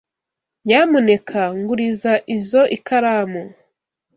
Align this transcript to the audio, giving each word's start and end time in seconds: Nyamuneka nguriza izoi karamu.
Nyamuneka 0.65 1.41
nguriza 1.57 2.13
izoi 2.35 2.77
karamu. 2.87 3.43